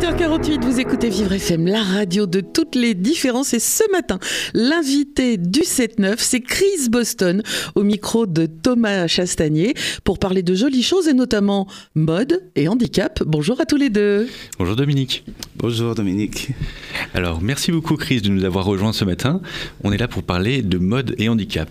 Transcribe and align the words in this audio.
8h48, 0.00 0.62
vous 0.62 0.78
écoutez 0.78 1.08
Vivre 1.08 1.32
FM, 1.32 1.66
la 1.66 1.82
radio 1.82 2.26
de 2.26 2.40
toutes 2.40 2.74
les 2.74 2.92
différences. 2.92 3.54
Et 3.54 3.58
ce 3.58 3.82
matin, 3.92 4.18
l'invité 4.52 5.38
du 5.38 5.60
7-9, 5.60 6.16
c'est 6.18 6.40
Chris 6.40 6.90
Boston, 6.90 7.42
au 7.74 7.82
micro 7.82 8.26
de 8.26 8.44
Thomas 8.44 9.06
Chastagnier, 9.06 9.72
pour 10.04 10.18
parler 10.18 10.42
de 10.42 10.54
jolies 10.54 10.82
choses 10.82 11.08
et 11.08 11.14
notamment 11.14 11.66
mode 11.94 12.42
et 12.56 12.68
handicap. 12.68 13.22
Bonjour 13.24 13.58
à 13.58 13.64
tous 13.64 13.76
les 13.76 13.88
deux. 13.88 14.28
Bonjour 14.58 14.76
Dominique. 14.76 15.24
Bonjour 15.56 15.94
Dominique. 15.94 16.50
Alors, 17.14 17.40
merci 17.40 17.72
beaucoup 17.72 17.96
Chris 17.96 18.20
de 18.20 18.28
nous 18.28 18.44
avoir 18.44 18.66
rejoints 18.66 18.92
ce 18.92 19.06
matin. 19.06 19.40
On 19.82 19.92
est 19.92 19.98
là 19.98 20.08
pour 20.08 20.24
parler 20.24 20.60
de 20.60 20.76
mode 20.76 21.14
et 21.16 21.30
handicap. 21.30 21.70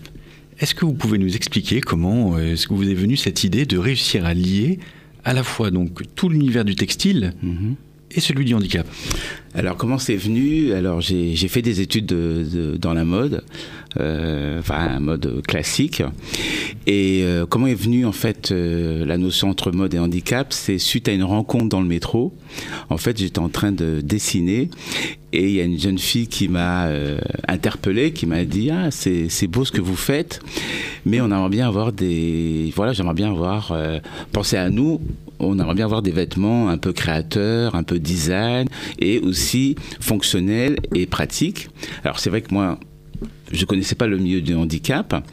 Est-ce 0.60 0.73
que 0.73 0.85
vous 0.85 0.94
pouvez 0.94 1.20
nous 1.20 1.35
expliquer 1.35 1.80
comment 1.80 2.38
euh, 2.38 2.54
est-ce 2.54 2.68
que 2.68 2.73
vous 2.73 2.90
est 2.90 2.96
venue 2.96 3.18
cette 3.18 3.44
idée 3.44 3.66
de 3.68 3.77
réussir 3.77 4.26
à 4.26 4.34
lier 4.34 4.80
à 5.23 5.34
la 5.34 5.44
fois 5.44 5.70
donc 5.70 6.02
tout 6.16 6.30
l'univers 6.30 6.66
du 6.66 6.76
textile 6.76 7.34
Mhm. 7.44 7.76
Et 8.16 8.20
celui 8.22 8.46
du 8.46 8.54
handicap 8.54 8.88
Alors 9.54 9.78
comment 9.78 9.98
c'est 9.98 10.16
venu? 10.16 10.74
Alors 10.74 11.02
j'ai 11.02 11.36
fait 11.48 11.62
des 11.62 11.82
études 11.82 12.05
de- 12.08 12.46
de- 12.52 12.78
dans 12.78 12.94
la 12.94 13.05
mode, 13.05 13.44
euh, 14.00 14.60
enfin 14.60 14.76
un 14.76 15.00
mode 15.00 15.41
classique. 15.48 16.02
Et 16.88 17.22
euh, 17.24 17.46
comment 17.46 17.68
est 17.68 17.76
venue 17.76 18.05
en 18.05 18.12
fait 18.12 18.52
euh, 18.52 19.05
la 19.05 19.18
notion 19.18 19.50
entre 19.50 19.72
mode 19.72 19.94
et 19.94 20.00
handicap? 20.00 20.52
C'est 20.54 20.78
suite 20.78 21.08
à 21.08 21.14
une 21.14 21.24
rencontre 21.24 21.70
dans 21.70 21.82
le 21.82 21.88
métro. 21.88 22.34
En 22.90 22.98
fait 22.98 23.18
j'étais 23.20 23.40
en 23.40 23.50
train 23.50 23.72
de 23.72 24.02
dessiner 24.02 24.70
et 25.34 25.44
il 25.50 25.52
y 25.52 25.62
a 25.62 25.66
une 25.66 25.80
jeune 25.80 25.98
fille 25.98 26.27
qui 26.27 26.48
m'a 26.48 26.90
interpellé, 27.48 28.12
qui 28.13 28.26
m'a 28.26 28.46
dit 28.46 28.70
ah 28.72 28.90
c'est 28.91 29.48
beau 29.48 29.66
ce 29.66 29.72
que 29.72 29.82
vous 29.82 29.98
faites, 29.98 30.40
mais 31.05 31.20
on 31.20 31.26
aimerait 31.26 31.50
bien 31.50 31.68
avoir 31.68 31.91
des 31.91 32.72
voilà 32.76 32.94
j'aimerais 32.94 33.13
bien 33.16 33.29
avoir 33.29 33.74
pensez 34.32 34.55
à 34.55 34.70
nous 34.70 35.02
on 35.46 35.60
aimerait 35.60 35.76
bien 35.76 35.85
avoir 35.85 36.01
des 36.01 36.12
vêtements 36.12 36.70
un 36.70 36.77
peu 36.77 36.93
créateurs, 36.93 37.76
un 37.76 37.84
peu 37.84 37.99
design 37.99 38.68
et 38.99 39.20
aussi 39.20 39.76
fonctionnels 39.99 40.77
et 40.93 41.05
pratiques. 41.05 41.70
Alors 42.04 42.20
c'est 42.20 42.29
vrai 42.29 42.41
que 42.41 42.54
moi, 42.54 42.79
je 43.51 43.66
connaissais 43.66 43.96
pas 43.96 44.07
le 44.07 44.18
milieu 44.18 44.41
du 44.41 44.54
handicap. 44.54 45.23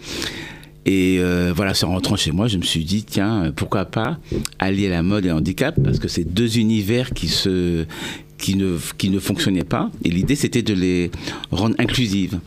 Et 0.85 1.19
euh, 1.21 1.53
voilà, 1.55 1.73
en 1.85 1.89
rentrant 1.89 2.17
chez 2.17 2.33
moi, 2.33 2.49
je 2.49 2.59
me 2.59 2.63
suis 2.63 2.85
dit, 2.85 3.05
tiens, 3.05 3.53
pourquoi 3.55 3.85
pas 3.85 4.19
allier 4.59 4.89
la 4.89 5.03
mode 5.03 5.25
et 5.25 5.29
le 5.29 5.35
handicap 5.35 5.77
Parce 5.83 5.99
que 5.99 6.09
c'est 6.09 6.25
deux 6.25 6.59
univers 6.59 7.11
qui, 7.11 7.29
se, 7.29 7.85
qui, 8.39 8.57
ne, 8.57 8.77
qui 8.99 9.09
ne 9.09 9.21
fonctionnaient 9.21 9.65
pas. 9.65 9.91
Et 10.05 10.11
l'idée, 10.11 10.35
c'était 10.35 10.63
de 10.63 10.75
les 10.75 11.11
rendre 11.53 11.77
inclusives. 11.79 12.41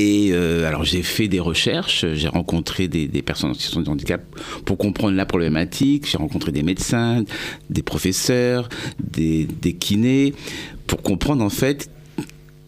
Et 0.00 0.30
euh, 0.30 0.68
alors 0.68 0.84
j'ai 0.84 1.02
fait 1.02 1.26
des 1.26 1.40
recherches, 1.40 2.06
j'ai 2.12 2.28
rencontré 2.28 2.86
des, 2.86 3.08
personnes 3.20 3.50
en 3.50 3.54
situation 3.54 3.82
de 3.82 3.90
handicap 3.90 4.22
pour 4.64 4.78
comprendre 4.78 5.16
la 5.16 5.26
problématique, 5.26 6.06
j'ai 6.08 6.18
rencontré 6.18 6.52
des 6.52 6.62
médecins, 6.62 7.24
des 7.68 7.82
professeurs, 7.82 8.68
des, 9.02 9.44
des 9.44 9.72
kinés, 9.72 10.34
pour 10.86 11.02
comprendre 11.02 11.44
en 11.44 11.50
fait 11.50 11.90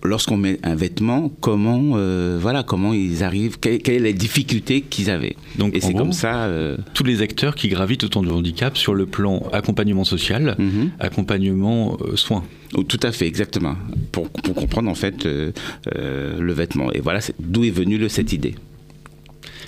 lorsqu'on 0.02 0.36
met 0.36 0.58
un 0.62 0.74
vêtement, 0.74 1.30
comment, 1.40 1.92
euh, 1.96 2.38
voilà, 2.40 2.62
comment 2.62 2.92
ils 2.94 3.22
arrivent, 3.22 3.58
quelle, 3.60 3.78
quelle 3.82 3.96
est 3.96 4.12
la 4.12 4.12
difficulté 4.12 4.80
qu'ils 4.82 5.10
avaient. 5.10 5.36
Donc, 5.58 5.74
Et 5.74 5.80
c'est 5.80 5.92
comme 5.94 6.12
ça. 6.12 6.44
euh, 6.44 6.76
Tous 6.94 7.04
les 7.04 7.22
acteurs 7.22 7.54
qui 7.54 7.68
gravitent 7.68 8.04
autour 8.04 8.22
du 8.22 8.28
handicap 8.30 8.76
sur 8.78 8.94
le 8.94 9.06
plan 9.06 9.42
accompagnement 9.52 10.04
social, 10.04 10.56
mhm. 10.58 10.90
accompagnement 11.00 11.98
euh, 12.02 12.16
soins. 12.16 12.44
Oh, 12.74 12.82
Tout 12.82 13.00
à 13.02 13.12
fait, 13.12 13.26
exactement. 13.26 13.74
Pour, 14.12 14.28
pour 14.30 14.54
comprendre 14.54 14.88
en 14.90 14.94
fait 14.94 15.24
le 15.26 16.52
vêtement. 16.52 16.92
Et 16.92 17.00
voilà 17.00 17.20
d'où 17.38 17.64
est 17.64 17.70
venue 17.70 17.98
le- 17.98 18.08
cette 18.08 18.32
idée. 18.32 18.54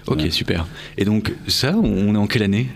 Ok, 0.06 0.22
super. 0.30 0.66
Et 0.98 1.04
donc 1.04 1.32
ça, 1.46 1.76
on 1.76 2.14
est 2.14 2.18
en 2.18 2.26
quelle 2.26 2.42
année? 2.42 2.66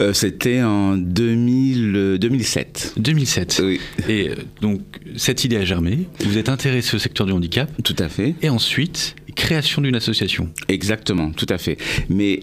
Euh, 0.00 0.12
C'était 0.12 0.62
en 0.62 0.96
2000, 0.96 1.92
euh, 1.96 2.18
2007. 2.18 2.94
2007. 2.96 3.62
Oui, 3.64 3.80
Et 4.08 4.30
euh, 4.30 4.34
donc 4.60 4.80
cette 5.16 5.44
idée 5.44 5.56
a 5.56 5.64
germé, 5.64 6.00
vous 6.24 6.38
êtes 6.38 6.48
intéressé 6.48 6.96
au 6.96 6.98
secteur 6.98 7.26
du 7.26 7.32
handicap, 7.32 7.70
tout 7.84 7.96
à 7.98 8.08
fait. 8.08 8.34
et 8.42 8.48
ensuite 8.48 9.14
création 9.36 9.82
d'une 9.82 9.96
association. 9.96 10.48
Exactement, 10.68 11.30
tout 11.32 11.46
à 11.48 11.58
fait. 11.58 11.76
Mais 12.08 12.40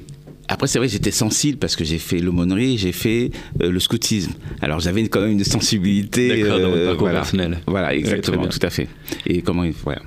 après, 0.49 0.67
c'est 0.67 0.77
vrai 0.79 0.89
j'étais 0.89 1.11
sensible 1.11 1.57
parce 1.57 1.77
que 1.77 1.85
j'ai 1.85 1.97
fait 1.99 2.19
l'aumônerie, 2.19 2.77
j'ai 2.77 2.91
fait 2.91 3.31
euh, 3.61 3.71
le 3.71 3.79
scoutisme. 3.79 4.33
Alors, 4.61 4.81
j'avais 4.81 5.07
quand 5.07 5.21
même 5.21 5.31
une 5.31 5.43
sensibilité. 5.45 6.41
D'accord, 6.43 6.59
dans 6.59 6.69
votre 6.69 6.81
euh, 6.81 6.85
parcours 6.87 7.07
voilà. 7.07 7.19
personnel. 7.21 7.59
Voilà, 7.67 7.87
très 7.87 7.97
exactement, 7.97 8.47
tout 8.47 8.59
à 8.61 8.69
fait. 8.69 8.87
Et 9.25 9.41
comment. 9.41 9.65
Voilà. 9.85 10.01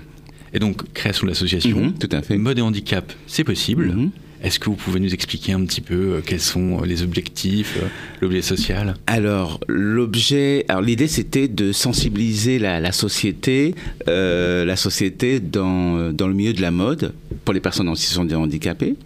Et 0.53 0.59
donc 0.59 0.83
création 0.93 1.25
de 1.27 1.31
l'association, 1.31 1.81
Mhm, 1.81 1.95
tout 1.95 2.09
à 2.13 2.21
fait. 2.23 2.37
mode 2.37 2.59
et 2.59 2.63
handicap, 2.63 3.11
c'est 3.27 3.45
possible. 3.45 3.87
Mhm. 3.87 4.11
Est-ce 4.45 4.59
que 4.59 4.69
vous 4.69 4.77
pouvez 4.77 5.01
nous 5.01 5.15
expliquer 5.15 5.53
un 5.53 5.65
petit 5.65 5.81
peu 5.81 5.95
euh, 5.95 6.21
quels 6.25 6.41
sont 6.41 6.83
les 6.83 7.03
objectifs, 7.03 7.79
euh, 7.83 7.87
l'objet 8.21 8.43
social? 8.43 8.95
Alors, 9.07 9.59
l'objet. 9.69 10.67
Alors, 10.69 10.83
l'idée, 10.83 11.09
c'était 11.09 11.49
de 11.49 11.73
sensibiliser 11.73 12.59
la, 12.59 12.93
société, 12.93 13.75
euh, 14.07 14.67
la 14.67 14.77
société 14.77 15.41
dans, 15.41 15.97
euh, 15.97 16.13
dans 16.13 16.29
le 16.29 16.35
milieu 16.35 16.53
de 16.53 16.61
la 16.61 16.71
mode 16.71 17.15
pour 17.47 17.55
les 17.55 17.61
personnes 17.61 17.89
en 17.89 17.95
situation 17.95 18.43
handicapées. 18.43 18.97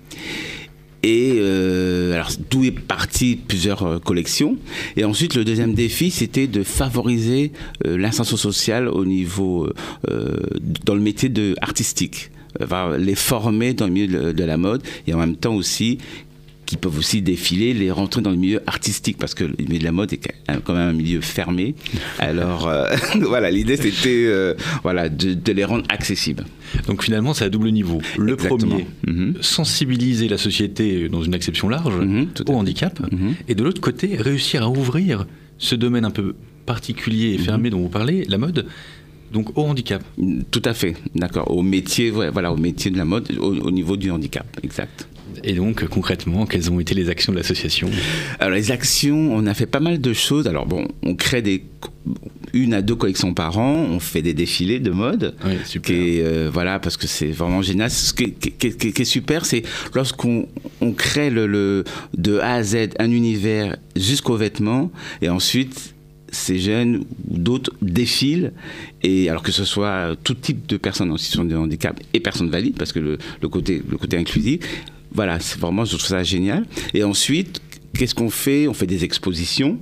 Et 1.05 1.35
euh, 1.37 2.15
alors, 2.15 2.31
d'où 2.51 2.65
est 2.65 2.73
parti 2.73 3.37
plusieurs 3.37 3.85
euh, 3.85 3.99
collections. 4.01 4.57
Et 4.97 5.05
ensuite, 5.05 5.37
le 5.37 5.45
deuxième 5.45 5.75
défi, 5.75 6.11
c'était 6.11 6.49
de 6.49 6.65
favoriser 6.65 7.53
euh, 7.87 7.97
l'insertion 7.97 8.37
sociale 8.37 8.89
au 8.89 9.05
niveau, 9.05 9.67
euh, 9.67 9.73
euh, 10.11 10.37
dans 10.85 10.95
le 10.95 11.01
métier 11.01 11.29
de 11.29 11.55
artistique. 11.61 12.31
Euh, 12.61 12.65
va 12.67 12.97
les 12.99 13.15
former 13.15 13.75
dans 13.75 13.87
le 13.87 13.93
milieu 13.93 14.33
de, 14.33 14.45
la 14.45 14.57
mode 14.57 14.83
et 15.07 15.15
en 15.15 15.19
même 15.19 15.37
temps 15.37 15.55
aussi 15.55 15.99
qui 16.65 16.77
peuvent 16.77 16.99
aussi 16.99 17.23
défiler, 17.23 17.73
les 17.73 17.91
rentrer 17.91 18.21
dans 18.21 18.31
le 18.31 18.37
milieu 18.37 18.61
artistique, 18.67 19.17
parce 19.19 19.33
que 19.35 19.45
le 19.45 19.55
milieu 19.59 19.79
de 19.79 19.85
la 19.85 19.93
mode 19.93 20.13
est 20.13 20.21
quand 20.65 20.75
même 20.75 20.89
un 20.91 20.93
milieu 20.93 21.23
fermé. 21.23 21.75
Alors, 22.19 22.69
euh, 22.69 22.95
voilà, 23.23 23.51
l'idée 23.51 23.77
c'était 23.79 24.25
euh, 24.27 24.53
voilà, 24.83 25.09
de, 25.09 25.33
de 25.33 25.53
les 25.53 25.65
rendre 25.65 25.85
accessibles. 25.89 26.45
Donc 26.87 27.03
finalement, 27.05 27.33
c'est 27.33 27.47
à 27.47 27.49
double 27.49 27.71
niveau. 27.71 28.03
Le 28.19 28.35
Exactement. 28.35 28.59
premier, 28.77 28.87
Mhm. 29.07 29.37
sensibiliser 29.41 30.29
la 30.29 30.37
société 30.37 31.09
dans 31.09 31.23
une 31.23 31.35
acception 31.35 31.71
large 31.71 31.95
Mhm, 31.95 32.27
tout 32.35 32.51
au 32.51 32.55
handicap, 32.55 33.01
Mhm. 33.13 33.35
et 33.49 33.55
de 33.55 33.63
l'autre 33.65 33.81
côté, 33.81 34.17
réussir 34.17 34.63
à 34.63 34.69
ouvrir 34.69 35.27
ce 35.57 35.75
domaine 35.75 36.05
un 36.05 36.11
peu 36.11 36.35
particulier 36.67 37.33
et 37.33 37.39
fermé 37.39 37.71
dont 37.71 37.81
vous 37.81 37.89
parlez, 37.89 38.25
la 38.29 38.37
mode, 38.37 38.67
donc 39.33 39.57
au 39.59 39.63
handicap. 39.65 40.03
Tout 40.51 40.63
à 40.65 40.75
fait, 40.75 40.97
d'accord. 41.15 41.51
Au 41.51 41.63
métier, 41.63 42.11
voilà, 42.11 42.53
au 42.53 42.57
métier 42.57 42.91
de 42.91 42.97
la 42.99 43.05
mode, 43.05 43.31
au, 43.39 43.55
au 43.55 43.71
niveau 43.71 43.97
du 43.97 44.11
handicap, 44.11 44.47
exact. 44.63 45.07
Et 45.45 45.53
donc 45.53 45.85
concrètement, 45.87 46.47
quelles 46.47 46.71
ont 46.73 46.81
été 46.81 46.95
les 46.95 47.11
actions 47.11 47.33
de 47.33 47.39
l'association? 47.39 47.89
Alors 48.41 48.55
les 48.55 48.73
actions, 48.73 49.31
on 49.35 49.47
a 49.47 49.55
fait 49.55 49.67
pas 49.67 49.79
mal 49.79 50.01
de 50.01 50.13
choses. 50.13 50.49
Alors 50.49 50.67
bon, 50.67 50.89
on 51.03 51.15
crée 51.15 51.43
des 51.43 51.65
une 52.55 52.73
à 52.73 52.81
deux 52.81 52.95
collections 52.95 53.35
par 53.35 53.59
an, 53.59 53.75
on 53.91 54.01
fait 54.01 54.23
des 54.23 54.33
défilés 54.33 54.81
de 54.81 54.91
mode. 54.91 55.37
Oui, 55.45 55.53
super. 55.67 55.95
qui 55.95 56.19
est, 56.19 56.23
euh, 56.25 56.51
voilà 56.53 56.79
parce 56.79 56.97
que 56.97 57.07
c'est 57.07 57.27
vraiment 57.31 57.61
génial 57.61 57.91
ce 57.91 58.15
qui 58.15 58.35
est 58.41 59.05
super 59.05 59.45
c'est 59.45 59.63
lorsqu'on 59.95 60.49
on 60.81 60.93
crée 60.93 61.29
le, 61.29 61.47
le- 61.47 61.85
de 62.17 62.39
A 62.39 62.55
à 62.55 62.63
Z 62.63 62.77
un 62.99 63.11
univers 63.11 63.77
jusqu'aux 63.95 64.37
vêtements 64.37 64.91
et 65.21 65.29
ensuite 65.29 65.95
ces 66.31 66.59
jeunes 66.59 67.05
ou 67.31 67.39
d'autres 67.39 67.73
défilent 67.81 68.53
et 69.03 69.29
alors 69.31 69.43
que 69.43 69.53
ce 69.53 69.65
soit 69.65 70.17
tout 70.25 70.35
type 70.35 70.67
de 70.67 70.77
personnes 70.77 71.11
en 71.11 71.17
situation 71.17 71.45
de 71.45 71.57
handicap 71.57 71.99
et 72.13 72.21
personnes 72.21 72.51
valides 72.51 72.77
parce 72.77 72.93
que 72.93 72.99
le, 72.99 73.19
le 73.41 73.49
côté 73.49 73.83
le 73.89 73.97
côté 73.97 74.17
inclusif 74.17 74.61
voilà 75.13 75.41
c'est 75.41 75.59
vraiment 75.59 75.85
je 75.85 75.97
trouve 75.97 76.07
ça 76.07 76.23
génial. 76.23 76.67
Et 76.95 77.05
ensuite 77.05 77.61
qu'est-ce 77.95 78.15
qu'on 78.15 78.31
fait? 78.31 78.69
On 78.69 78.75
fait 78.75 78.87
des 78.87 79.05
expositions 79.05 79.79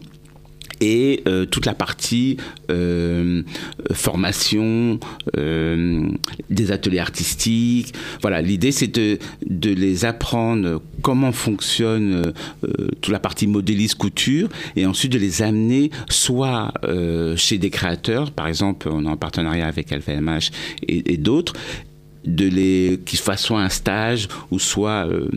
et 0.81 1.23
euh, 1.27 1.47
toute 1.47 1.67
la 1.67 1.75
partie 1.75 2.37
euh, 2.71 3.43
euh, 3.91 3.95
formation, 3.95 4.99
euh, 5.37 6.09
des 6.51 6.73
ateliers 6.73 6.99
artistiques. 6.99 7.95
Voilà, 8.21 8.43
l'idée 8.43 8.73
c'est 8.73 8.87
de, 8.95 9.19
de 9.49 9.71
les 9.71 10.05
apprendre 10.05 10.83
comment 11.03 11.33
fonctionne 11.33 12.33
euh, 12.65 12.89
toute 13.01 13.13
la 13.13 13.19
partie 13.19 13.47
modéliste 13.47 13.97
couture 13.97 14.49
et 14.77 14.87
ensuite 14.87 15.13
de 15.13 15.19
les 15.19 15.43
amener 15.43 15.91
soit 16.09 16.73
euh, 16.85 17.37
chez 17.37 17.59
des 17.59 17.71
créateurs, 17.71 18.31
par 18.33 18.47
exemple 18.47 18.89
on 18.91 19.05
est 19.05 19.09
en 19.09 19.17
partenariat 19.17 19.67
avec 19.67 19.91
LVMH 19.91 20.51
et 20.89 21.17
d'autres, 21.17 21.55
de 22.27 22.47
les 22.49 23.01
qu'ils 23.05 23.19
fassent 23.19 23.45
soit 23.45 23.61
un 23.63 23.69
stage 23.69 24.29
ou 24.51 24.59
soit 24.59 25.07
euh, 25.09 25.29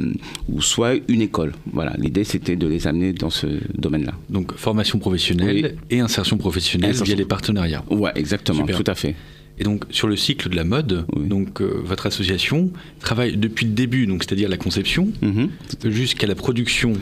ou 0.48 0.62
soit 0.62 0.94
une 1.08 1.22
école. 1.22 1.54
Voilà, 1.72 1.94
l'idée 1.98 2.24
c'était 2.24 2.56
de 2.56 2.68
les 2.68 2.88
amener 2.88 3.14
dans 3.14 3.30
ce 3.30 3.48
domaine-là. 3.78 4.14
Donc 4.30 4.56
formation 4.56 5.00
professionnelle 5.00 5.76
et 5.90 6.00
insertion 6.00 6.38
professionnelle 6.38 6.90
Insertion. 6.92 7.06
via 7.14 7.16
les 7.16 7.26
partenariats. 7.28 7.84
Ouais, 7.90 8.12
exactement, 8.16 8.60
Super. 8.60 8.78
tout 8.78 8.90
à 8.92 8.96
fait. 8.96 9.16
Et 9.60 9.64
donc 9.64 9.84
sur 9.90 10.08
le 10.08 10.16
cycle 10.16 10.50
de 10.50 10.56
la 10.56 10.64
mode, 10.64 11.06
Oui. 11.16 11.28
donc 11.28 11.62
euh, 11.62 11.82
votre 11.84 12.06
association 12.08 12.72
travaille 13.00 13.36
depuis 13.38 13.66
le 13.66 13.74
début, 13.74 14.08
donc 14.08 14.24
c'est-à-dire 14.24 14.48
la 14.50 14.58
conception, 14.58 15.10
Mhm. 15.22 15.50
jusqu'à 15.86 16.28
la 16.28 16.36
production 16.36 16.94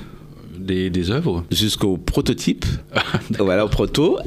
des, 0.59 0.89
des 0.89 1.11
œuvres. 1.11 1.45
Jusqu'au 1.51 1.97
prototype, 1.97 2.65
voilà, 3.39 3.63
au 3.65 3.69
proto, 3.69 4.17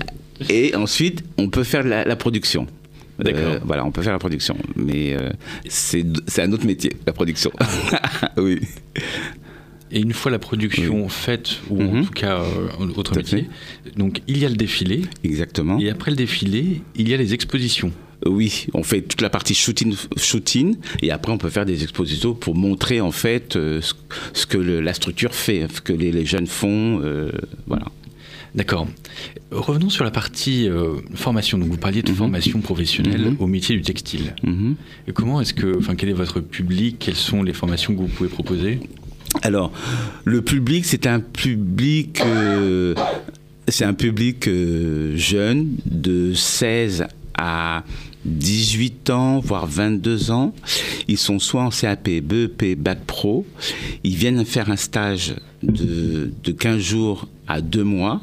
et 0.48 0.74
ensuite 0.76 1.24
on 1.38 1.48
peut 1.48 1.64
faire 1.64 1.82
la, 1.82 2.04
la 2.04 2.16
production. 2.16 2.66
Euh, 3.26 3.58
voilà, 3.64 3.84
on 3.84 3.90
peut 3.90 4.02
faire 4.02 4.12
la 4.12 4.18
production, 4.18 4.56
mais 4.76 5.14
euh, 5.14 5.30
c'est 5.68 6.04
un 6.38 6.52
autre 6.52 6.66
métier, 6.66 6.92
la 7.06 7.12
production. 7.12 7.50
oui. 8.36 8.60
Et 9.92 10.00
une 10.00 10.12
fois 10.12 10.30
la 10.30 10.38
production 10.38 11.08
faite, 11.08 11.58
ou 11.68 11.82
en 11.82 11.92
Mhm. 11.92 12.04
tout 12.06 12.12
cas 12.12 12.40
euh, 12.40 12.68
autre 12.96 13.12
Tout 13.12 13.16
métier, 13.18 13.48
donc 13.96 14.22
il 14.28 14.38
y 14.38 14.46
a 14.46 14.48
le 14.48 14.54
défilé, 14.54 15.02
Exactement. 15.24 15.78
et 15.80 15.90
après 15.90 16.12
le 16.12 16.16
défilé, 16.16 16.82
il 16.94 17.08
y 17.08 17.14
a 17.14 17.16
les 17.16 17.34
expositions. 17.34 17.90
Oui, 18.26 18.66
on 18.74 18.82
fait 18.82 19.00
toute 19.00 19.22
la 19.22 19.30
partie 19.30 19.54
shooting, 19.54 19.94
shooting 20.16 20.76
et 21.02 21.10
après 21.10 21.32
on 21.32 21.38
peut 21.38 21.48
faire 21.48 21.64
des 21.64 21.82
expositions 21.82 22.34
pour 22.34 22.54
montrer 22.54 23.00
en 23.00 23.10
fait 23.12 23.56
euh, 23.56 23.80
ce, 23.80 23.94
ce 24.34 24.46
que 24.46 24.58
le- 24.58 24.80
la 24.80 24.92
structure 24.94 25.34
fait, 25.34 25.66
ce 25.74 25.80
que 25.80 25.92
les, 25.94 26.12
les 26.12 26.26
jeunes 26.26 26.46
font. 26.46 27.00
euh, 27.02 27.32
voilà. 27.66 27.86
D'accord. 28.54 28.88
Revenons 29.50 29.90
sur 29.90 30.04
la 30.04 30.10
partie 30.10 30.68
euh, 30.68 30.94
formation. 31.14 31.56
Donc 31.58 31.68
vous 31.70 31.76
parliez 31.76 32.02
de 32.02 32.10
Mhm. 32.10 32.16
formation 32.16 32.60
professionnelle 32.60 33.30
Mhm. 33.32 33.36
au 33.38 33.46
métier 33.46 33.76
du 33.76 33.82
textile. 33.82 34.34
Mhm. 34.42 34.74
Et 35.08 35.12
comment 35.12 35.40
est-ce 35.40 35.54
que, 35.54 35.78
enfin, 35.78 35.94
quel 35.94 36.08
est 36.08 36.14
votre 36.14 36.40
public? 36.40 36.96
Quelles 36.98 37.14
sont 37.16 37.42
les 37.42 37.52
formations 37.52 37.94
que 37.94 38.00
vous 38.00 38.08
pouvez 38.08 38.28
proposer? 38.28 38.80
Alors, 39.42 39.72
le 40.24 40.42
public, 40.42 40.84
c'est 40.84 41.06
un 41.06 41.20
public, 41.20 42.20
euh, 42.24 42.94
c'est 43.68 43.84
un 43.84 43.94
public 43.94 44.48
euh, 44.48 45.16
jeune 45.16 45.76
de 45.86 46.34
16 46.34 47.06
à 47.38 47.84
18 48.24 49.10
ans, 49.10 49.38
voire 49.38 49.66
22 49.66 50.30
ans. 50.30 50.52
Ils 51.08 51.16
sont 51.18 51.38
soit 51.38 51.62
en 51.62 51.70
CAP, 51.70 52.20
BEP, 52.20 52.74
Bac 52.76 52.98
Pro. 53.06 53.46
Ils 54.04 54.16
viennent 54.16 54.44
faire 54.44 54.70
un 54.70 54.76
stage 54.76 55.36
de, 55.62 56.30
de 56.44 56.52
15 56.52 56.80
jours 56.80 57.28
à 57.46 57.60
2 57.60 57.84
mois. 57.84 58.20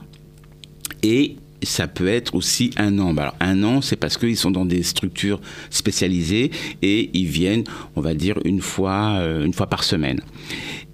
Et 1.10 1.38
ça 1.64 1.88
peut 1.88 2.10
être 2.10 2.36
aussi 2.36 2.72
un 2.76 3.00
an. 3.00 3.14
Bah, 3.14 3.22
Alors, 3.22 3.36
un 3.40 3.64
an, 3.64 3.82
c'est 3.82 3.96
parce 3.96 4.18
qu'ils 4.18 4.36
sont 4.36 4.52
dans 4.52 4.66
des 4.66 4.84
structures 4.84 5.40
spécialisées 5.70 6.52
et 6.82 7.10
ils 7.14 7.28
viennent, 7.28 7.64
on 7.96 8.02
va 8.02 8.14
dire, 8.14 8.38
une 8.44 8.60
fois, 8.60 9.20
euh, 9.20 9.46
une 9.46 9.54
fois 9.54 9.68
par 9.68 9.86
semaine. 9.86 10.20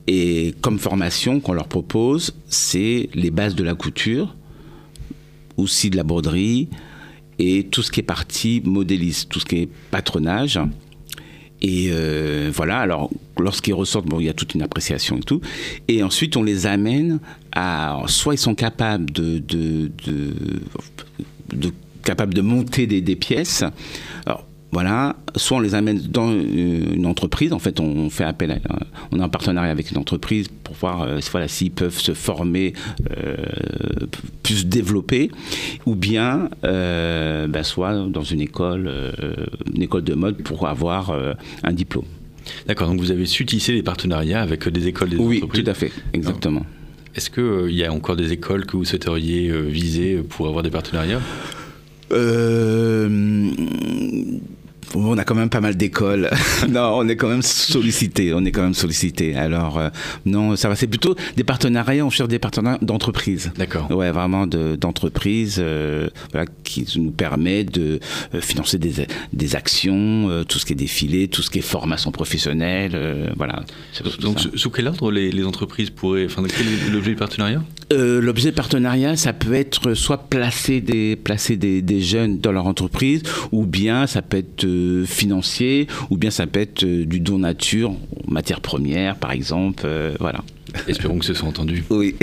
Et 0.06 0.54
comme 0.62 0.78
formation 0.78 1.40
qu'on 1.40 1.54
leur 1.54 1.68
propose, 1.68 2.36
c'est 2.48 3.10
les 3.16 3.32
bases 3.32 3.56
de 3.56 3.64
la 3.64 3.74
couture, 3.74 4.36
aussi 5.58 5.90
de 5.90 5.98
la 5.98 6.04
broderie 6.04 6.70
et 7.40 7.64
tout 7.64 7.82
ce 7.82 7.92
qui 7.92 8.02
est 8.02 8.04
partie 8.04 8.62
modéliste, 8.64 9.30
tout 9.30 9.40
ce 9.40 9.46
qui 9.46 9.56
est 9.62 9.70
patronage. 9.90 10.60
Et 11.64 11.90
euh, 11.92 12.52
voilà, 12.54 12.80
alors 12.80 13.10
lorsqu'ils 13.40 13.74
ressortent, 13.74 14.06
bon, 14.06 14.20
il 14.20 14.26
y 14.26 14.30
a 14.30 14.34
toute 14.34 14.54
une 14.54 14.62
appréciation 14.62 15.18
et 15.18 15.22
tout. 15.22 15.42
Et 15.88 16.04
ensuite, 16.04 16.36
on 16.36 16.44
les 16.44 16.68
amène 16.68 17.20
à. 17.54 18.02
Soit 18.08 18.36
ils 18.36 18.38
sont 18.38 18.56
capables 18.56 19.10
de. 19.12 19.42
capables 22.04 22.34
de 22.34 22.42
monter 22.42 22.86
des, 22.86 23.00
des 23.02 23.16
pièces. 23.16 23.64
Alors, 24.26 24.46
voilà, 24.74 25.16
soit 25.36 25.58
on 25.58 25.60
les 25.60 25.76
amène 25.76 26.00
dans 26.00 26.30
euh, 26.32 26.94
une 26.96 27.06
entreprise, 27.06 27.54
en 27.54 27.60
fait 27.60 27.80
on 27.80 28.10
fait 28.10 28.24
appel 28.24 28.52
à, 28.52 28.58
on 29.12 29.20
est 29.20 29.24
en 29.24 29.30
partenariat 29.30 29.72
avec 29.72 29.92
une 29.92 29.98
entreprise 29.98 30.48
pour 30.64 30.76
voir 30.76 31.04
euh, 31.04 31.20
voilà, 31.32 31.48
s'ils 31.48 31.72
peuvent 31.72 31.98
se 32.00 32.14
former, 32.14 32.74
euh, 33.18 33.36
plus 34.44 34.56
se 34.58 34.66
développer, 34.66 35.30
ou 35.86 35.96
bien 35.96 36.50
euh, 36.64 37.48
ben, 37.48 37.64
soit 37.64 37.94
dans 38.10 38.24
une 38.24 38.42
école, 38.42 38.88
euh, 38.88 39.12
une 39.74 39.84
école 39.84 40.04
de 40.04 40.14
mode 40.16 40.38
pour 40.44 40.68
avoir 40.68 41.12
euh, 41.12 41.34
un 41.64 41.72
diplôme. 41.74 42.06
D'accord. 42.68 42.88
Donc 42.90 43.00
vous 43.00 43.12
avez 43.12 43.26
su 43.26 43.46
tisser 43.46 43.72
des 43.74 43.84
partenariats 43.84 44.42
avec 44.42 44.68
des 44.68 44.88
écoles, 44.88 45.10
des 45.10 45.18
Oui, 45.18 45.38
entreprises. 45.38 45.64
tout 45.64 45.70
à 45.70 45.74
fait, 45.74 45.92
exactement. 46.14 46.66
Est-ce 47.16 47.30
qu'il 47.30 47.76
y 47.76 47.86
a 47.86 47.94
encore 47.94 48.16
des 48.16 48.32
écoles 48.34 48.66
que 48.66 48.76
vous 48.76 48.86
souhaiteriez 48.86 49.50
euh, 49.50 49.62
viser 49.62 50.18
pour 50.18 50.48
avoir 50.48 50.64
des 50.64 50.72
partenariats? 50.72 51.22
Euh, 52.12 53.10
on 54.96 55.18
a 55.18 55.24
quand 55.24 55.36
même 55.36 55.50
pas 55.50 55.62
mal 55.62 55.76
d'écoles. 55.78 56.30
non, 56.70 56.94
on 56.98 57.08
est 57.08 57.16
quand 57.16 57.28
même 57.30 57.42
sollicité. 57.42 58.34
On 58.34 58.44
est 58.46 58.52
quand 58.52 58.62
même 58.64 58.74
sollicité. 58.74 59.36
Alors 59.36 59.78
euh, 59.78 59.90
non, 60.26 60.56
ça 60.56 60.70
va. 60.70 60.76
C'est 60.76 60.88
plutôt 60.88 61.16
des 61.36 61.44
partenariats. 61.44 62.06
On 62.06 62.10
cherche 62.10 62.30
des 62.30 62.40
partenariats 62.40 62.80
d'entreprise. 62.82 63.52
D'accord. 63.58 63.90
Ouais, 63.92 64.12
vraiment 64.12 64.48
de- 64.48 64.76
d'entreprises 64.76 65.58
euh, 65.60 66.10
voilà, 66.32 66.48
qui 66.64 66.86
nous 67.00 67.12
permet 67.12 67.64
de 67.64 68.00
euh, 68.34 68.42
financer 68.42 68.78
des, 68.78 69.08
des 69.34 69.56
actions, 69.56 70.30
euh, 70.30 70.44
tout 70.44 70.60
ce 70.60 70.66
qui 70.66 70.74
est 70.74 70.78
défilé, 70.78 71.28
tout 71.28 71.42
ce 71.42 71.50
qui 71.50 71.60
est 71.60 71.62
formation 71.62 72.12
professionnelle. 72.12 72.92
euh, 72.96 73.30
voilà. 73.38 73.64
Donc 74.22 74.40
sous- 74.40 74.58
sous 74.58 74.70
quel 74.70 74.88
ordre 74.88 75.12
les, 75.12 75.32
les 75.32 75.44
entreprises 75.46 75.90
pourraient, 75.90 76.26
enfin 76.26 76.44
quel 76.48 76.68
est 76.68 76.92
l'objet 76.92 77.12
du 77.12 77.16
partenariat? 77.18 77.62
Euh, 77.94 78.22
L'objet 78.22 78.52
partenariat, 78.52 79.16
ça 79.16 79.34
peut 79.34 79.54
être 79.54 79.94
soit 79.94 80.30
placer 80.30 80.82
des, 80.82 81.16
placer 81.16 81.58
des, 81.58 81.82
des 81.82 82.02
jeunes 82.02 82.40
dans 82.40 82.52
leur 82.52 82.66
entreprise, 82.66 83.22
ou 83.52 83.66
bien 83.66 84.08
ça 84.08 84.22
peut 84.22 84.38
être 84.38 84.66
euh, 84.66 85.06
financier, 85.06 85.88
ou 86.10 86.18
bien 86.18 86.32
ça 86.32 86.48
peut 86.48 86.60
être 86.60 86.84
euh, 86.84 87.06
du 87.06 87.20
don 87.20 87.40
nature, 87.40 87.94
matières 88.28 88.62
premières 88.62 89.16
par 89.16 89.32
exemple. 89.32 89.88
voilà. 90.20 90.44
Espérons 90.88 91.20
que 91.20 91.26
ce 91.26 91.34
soit 91.34 91.48
entendu. 91.48 91.84
Oui. 91.90 92.16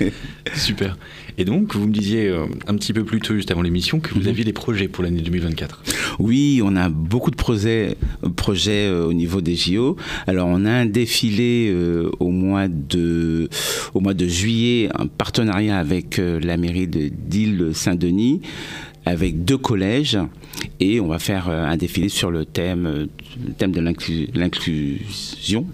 Super. 0.54 0.96
Et 1.36 1.44
donc, 1.44 1.74
vous 1.76 1.86
me 1.86 1.92
disiez 1.92 2.26
euh, 2.28 2.46
un 2.66 2.74
petit 2.74 2.92
peu 2.92 3.04
plus 3.04 3.20
tôt, 3.20 3.34
juste 3.34 3.50
avant 3.52 3.62
l'émission, 3.62 4.00
que 4.00 4.12
vous 4.14 4.20
Mhm. 4.22 4.28
aviez 4.28 4.44
des 4.44 4.52
projets 4.52 4.88
pour 4.88 5.04
l'année 5.04 5.20
2024. 5.20 5.82
Oui, 6.18 6.60
on 6.64 6.74
a 6.74 6.88
beaucoup 6.88 7.30
de 7.30 7.36
projets, 7.36 7.96
projets 8.34 8.86
euh, 8.88 9.04
au 9.06 9.12
niveau 9.12 9.40
des 9.40 9.54
JO. 9.54 9.96
Alors, 10.26 10.48
on 10.48 10.64
a 10.64 10.70
un 10.72 10.86
défilé 10.86 11.70
euh, 11.72 12.10
au 12.18 12.30
mois 12.30 12.66
de, 12.66 13.48
au 13.94 14.00
mois 14.00 14.14
de 14.14 14.26
juillet, 14.26 14.88
un 14.96 15.06
partenariat 15.06 15.78
avec 15.78 16.18
euh, 16.18 16.40
la 16.40 16.56
mairie 16.56 16.88
de 16.88 17.08
d'Île 17.08 17.70
Saint-Denis, 17.72 18.40
avec 19.06 19.44
deux 19.44 19.58
collèges, 19.58 20.18
et 20.80 20.98
on 20.98 21.06
va 21.06 21.20
faire 21.20 21.48
euh, 21.48 21.64
un 21.66 21.76
défilé 21.76 22.08
sur 22.08 22.32
le 22.32 22.44
thème, 22.46 22.86
euh, 22.86 23.06
le 23.46 23.52
thème 23.52 23.70
de 23.70 23.80
l'inclu- 23.80 24.28
l'inclusion. 24.34 25.66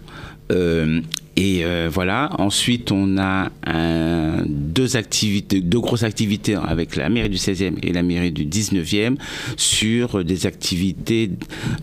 Euh, 0.53 1.01
et 1.37 1.65
euh, 1.65 1.89
voilà. 1.93 2.31
Ensuite, 2.39 2.93
on 2.93 3.19
a 3.19 3.51
un- 3.67 4.45
deux 4.47 4.97
activités, 4.97 5.61
deux 5.61 5.81
grosses 5.81 6.03
activités 6.05 6.55
avec 6.55 6.97
la 6.97 7.09
mairie 7.09 7.29
du 7.31 7.37
16e 7.39 7.75
et 7.83 7.93
la 7.93 8.03
mairie 8.03 8.31
du 8.33 8.45
19e 8.47 9.17
sur 9.57 10.25
des 10.25 10.47
activités, 10.47 11.31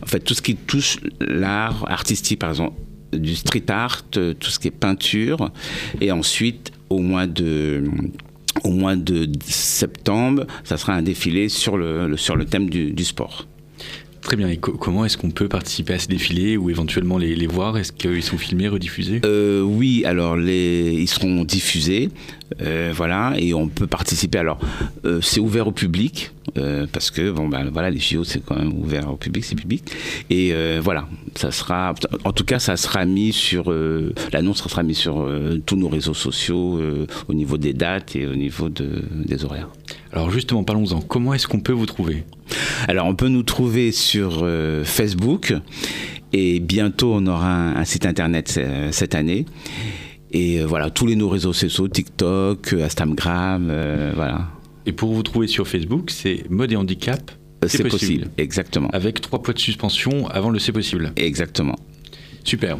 en 0.02 0.06
fait, 0.06 0.20
tout 0.22 0.34
ce 0.34 0.42
qui 0.42 0.56
touche 0.56 1.00
l'art 1.20 1.86
artistique, 1.90 2.40
par 2.40 2.50
exemple, 2.50 2.78
du 3.14 3.36
street 3.36 3.66
art, 3.70 4.04
tout 4.10 4.34
ce 4.50 4.58
qui 4.60 4.70
est 4.70 4.72
peinture. 4.72 5.52
Et 6.00 6.12
ensuite, 6.12 6.72
au 6.90 7.00
mois 7.00 7.28
de 7.28 7.84
au 8.66 8.72
mois 8.72 8.96
de 8.98 9.30
septembre, 9.46 10.46
ça 10.66 10.76
sera 10.78 10.94
un 10.94 11.02
défilé 11.02 11.48
sur 11.50 11.78
le, 11.78 12.08
le- 12.08 12.18
sur 12.18 12.36
le 12.36 12.46
thème 12.46 12.70
du, 12.70 12.92
du 12.92 13.04
sport. 13.06 13.48
Très 14.22 14.36
bien. 14.38 14.48
Et 14.50 14.58
co- 14.58 14.74
comment 14.74 15.04
est-ce 15.04 15.18
qu'on 15.18 15.32
peut 15.32 15.48
participer 15.48 15.94
à 15.94 16.00
ce 16.00 16.08
défilé 16.08 16.56
ou 16.58 16.70
éventuellement 16.70 17.18
les, 17.18 17.48
voir? 17.48 17.78
Est-ce 17.78 17.92
qu'ils 17.92 18.24
sont 18.24 18.38
filmés, 18.38 18.68
rediffusés? 18.68 19.22
Euh, 19.26 19.62
oui, 19.62 20.04
alors 20.06 20.40
ils 20.40 21.08
seront 21.08 21.44
diffusés, 21.44 22.10
euh, 22.62 22.94
voilà, 22.96 23.34
et 23.38 23.54
on 23.54 23.68
peut 23.68 23.88
participer. 23.88 24.38
Alors, 24.38 24.60
euh, 25.06 25.20
c'est 25.22 25.40
ouvert 25.40 25.68
au 25.68 25.72
public 25.72 26.32
parce 26.92 27.12
que 27.12 27.32
bon, 27.32 27.48
ben 27.48 27.70
voilà, 27.72 27.90
les 27.90 28.00
JO 28.00 28.24
c'est 28.26 28.44
quand 28.44 28.58
même 28.58 28.74
ouvert 28.74 29.10
au 29.10 29.16
public, 29.16 29.46
c'est 29.46 29.56
public, 29.56 29.84
et 30.30 30.54
voilà, 30.82 31.08
ça 31.36 31.50
sera, 31.52 31.94
en 32.26 32.34
tout 32.34 32.44
cas, 32.44 32.60
ça 32.60 32.76
sera 32.76 33.06
mis 33.06 33.32
sur 33.32 33.72
l'annonce 34.34 34.62
sera 34.62 34.84
mise 34.84 34.98
sur 34.98 35.30
tous 35.66 35.78
nos 35.78 35.88
réseaux 35.88 36.14
sociaux 36.14 36.80
au 37.30 37.34
niveau 37.34 37.58
des 37.58 37.74
dates 37.74 38.16
et 38.18 38.28
au 38.28 38.36
niveau 38.36 38.68
de, 38.70 39.02
des 39.26 39.46
horaires. 39.46 39.70
Alors 40.14 40.30
justement, 40.30 40.64
parlons-en. 40.64 41.02
Comment 41.02 41.34
est-ce 41.34 41.48
qu'on 41.48 41.60
peut 41.62 41.72
vous 41.72 41.86
trouver? 41.86 42.26
Alors, 42.88 43.08
on 43.08 43.16
peut 43.16 43.30
nous 43.30 43.44
trouver 43.44 43.92
sur 43.92 44.42
euh, 44.44 44.84
Facebook 44.84 45.54
et 46.34 46.60
bientôt 46.60 47.14
on 47.14 47.26
aura 47.28 47.54
un, 47.54 47.76
un 47.76 47.86
site 47.86 48.06
internet 48.06 48.56
euh, 48.58 48.90
cette 48.92 49.16
année. 49.16 49.46
Et 50.32 50.60
euh, 50.62 50.66
voilà, 50.66 50.90
tous 50.90 51.06
les 51.06 51.16
nos 51.16 51.30
réseaux 51.30 51.54
sociaux, 51.54 51.88
TikTok, 51.88 52.74
Instagram, 52.74 53.68
euh, 53.70 54.12
voilà. 54.16 54.48
Et 54.86 54.92
pour 54.94 55.14
vous 55.14 55.24
trouver 55.24 55.48
sur 55.48 55.68
Facebook, 55.68 56.10
c'est 56.10 56.50
mode 56.50 56.72
et 56.72 56.76
handicap. 56.76 57.32
C'est 57.68 57.88
possible. 57.88 58.30
exactement. 58.40 58.90
Avec 58.92 59.22
trois 59.22 59.42
points 59.42 59.54
de 59.54 59.60
suspension 59.60 60.28
avant 60.30 60.50
le 60.50 60.58
c'est 60.58 60.72
possible. 60.72 61.14
Exactement. 61.16 61.76
Super. 62.44 62.80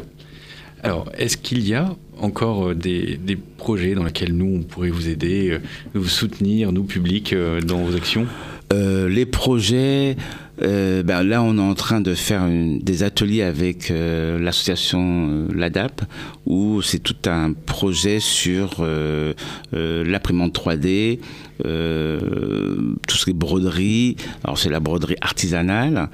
Alors, 0.82 1.10
est-ce 1.16 1.36
qu'il 1.36 1.66
y 1.66 1.74
a 1.74 1.94
encore 2.20 2.68
euh, 2.70 2.74
des, 2.74 3.18
projets 3.56 3.94
dans 3.94 4.02
lesquels 4.02 4.34
nous, 4.34 4.60
on 4.60 4.62
pourrait 4.62 4.90
vous 4.90 5.08
aider, 5.08 5.50
euh, 5.50 5.58
vous 5.94 6.08
soutenir, 6.08 6.72
nous, 6.72 6.82
public, 6.82 7.32
euh, 7.32 7.60
dans 7.60 7.78
vos 7.78 7.96
actions? 7.96 8.26
Euh, 8.72 9.08
les 9.08 9.26
projets, 9.26 10.16
euh, 10.62 11.02
ben 11.02 11.22
là 11.22 11.42
on 11.42 11.58
est 11.58 11.60
en 11.60 11.74
train 11.74 12.00
de 12.00 12.14
faire 12.14 12.48
des 12.48 13.02
ateliers 13.02 13.42
avec 13.42 13.90
euh, 13.90 14.38
l'association 14.38 15.28
euh, 15.30 15.48
l'ADAP 15.54 16.02
où 16.46 16.80
c'est 16.80 16.98
tout 16.98 17.16
un 17.28 17.52
projet 17.52 18.18
sur 18.20 18.76
euh, 18.80 19.34
euh, 19.74 20.04
l'imprimante 20.04 20.58
3D, 20.58 21.18
euh, 21.66 22.61
tout 23.06 23.16
ce 23.16 23.24
qui 23.24 23.30
est 23.30 23.34
broderie, 23.34 24.16
alors 24.44 24.58
c'est 24.58 24.68
la 24.70 24.80
broderie 24.80 25.16
artisanale 25.20 26.08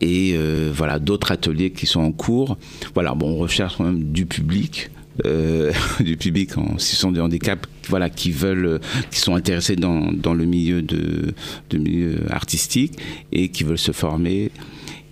et 0.00 0.32
euh, 0.34 0.70
voilà 0.74 0.98
d'autres 0.98 1.32
ateliers 1.32 1.70
qui 1.70 1.86
sont 1.86 2.00
en 2.00 2.12
cours. 2.12 2.58
Voilà, 2.94 3.14
bon 3.14 3.30
on 3.30 3.36
recherche 3.38 3.76
quand 3.76 3.84
même 3.84 4.04
du 4.12 4.26
public. 4.26 4.90
euh, 5.26 5.72
du 6.00 6.16
public 6.16 6.56
en 6.58 6.78
situation 6.78 7.10
de 7.10 7.20
handicap 7.20 7.66
voilà, 7.88 8.10
qui 8.10 8.30
veulent, 8.30 8.80
qui 9.10 9.18
sont 9.18 9.34
intéressés 9.34 9.76
dans, 9.76 10.12
dans 10.12 10.34
le 10.34 10.44
milieu 10.44 10.82
de, 10.82 11.34
de 11.70 11.78
milieu 11.78 12.20
artistique 12.30 12.98
et 13.32 13.48
qui 13.48 13.64
veulent 13.64 13.78
se 13.78 13.92
former. 13.92 14.50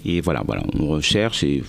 Et 0.04 0.20
voilà, 0.20 0.42
voilà, 0.46 0.62
on 0.78 0.86
recherche 0.86 1.42
et 1.42 1.64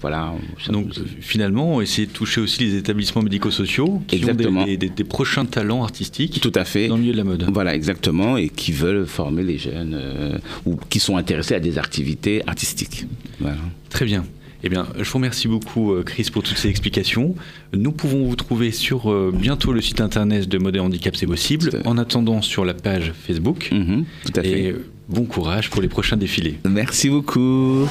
voilà. 0.00 0.32
Donc 0.70 0.92
finalement, 1.20 1.80
essayer 1.80 2.06
de 2.06 2.12
toucher 2.12 2.40
aussi 2.40 2.60
les 2.64 2.76
établissements 2.76 3.22
médico-sociaux 3.22 4.02
qui 4.06 4.16
Exactement. 4.16 4.62
ont 4.62 4.64
des, 4.64 4.76
des- 4.76 4.88
des 4.88 5.04
prochains 5.04 5.44
talents 5.44 5.82
artistiques 5.82 6.40
Tout 6.40 6.52
à 6.54 6.64
fait. 6.64 6.88
dans 6.88 6.94
le 6.96 7.00
milieu 7.02 7.12
de 7.12 7.18
la 7.18 7.24
mode. 7.24 7.48
Voilà, 7.52 7.74
exactement, 7.74 8.36
et 8.36 8.48
qui 8.48 8.72
veulent 8.72 9.06
former 9.06 9.42
les 9.42 9.58
jeunes 9.58 9.94
euh, 9.94 10.38
ou 10.66 10.76
qui 10.88 11.00
sont 11.00 11.16
intéressés 11.16 11.54
à 11.54 11.60
des 11.60 11.78
activités 11.78 12.42
artistiques. 12.46 13.06
Voilà. 13.40 13.56
Très 13.90 14.04
bien. 14.04 14.24
Eh 14.64 14.68
bien, 14.68 14.86
je 14.98 15.04
vous 15.08 15.18
remercie 15.18 15.46
beaucoup, 15.48 15.92
euh, 15.92 16.02
Chris, 16.02 16.28
pour 16.32 16.42
toutes 16.42 16.56
ces 16.56 16.68
explications. 16.68 17.34
Nous 17.72 17.92
pouvons 17.92 18.24
vous 18.24 18.36
trouver 18.36 18.72
sur 18.72 19.10
euh, 19.10 19.32
bientôt 19.34 19.72
le 19.72 19.80
site 19.80 20.00
internet 20.00 20.48
de 20.48 20.58
Mode 20.58 20.76
et 20.76 20.80
Handicap, 20.80 21.14
c'est 21.16 21.26
possible. 21.26 21.70
En 21.84 21.96
attendant, 21.96 22.42
sur 22.42 22.64
la 22.64 22.74
page 22.74 23.12
Facebook. 23.26 23.68
Mhm, 23.72 24.04
tout 24.26 24.32
à 24.40 24.42
fait. 24.42 24.60
Et 24.60 24.76
bon 25.08 25.24
courage 25.24 25.70
pour 25.70 25.80
les 25.80 25.88
prochains 25.88 26.16
défilés. 26.16 26.58
Merci 26.68 27.08
beaucoup. 27.08 27.86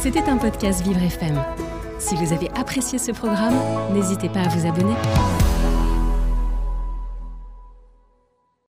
C'était 0.00 0.22
un 0.28 0.36
podcast 0.36 0.86
Vivre 0.86 1.02
FM. 1.02 1.34
Si 1.98 2.14
vous 2.14 2.32
avez 2.32 2.48
apprécié 2.56 2.98
ce 2.98 3.12
programme, 3.12 3.54
n'hésitez 3.94 4.28
pas 4.28 4.40
à 4.40 4.48
vous 4.48 4.66
abonner. 4.66 4.94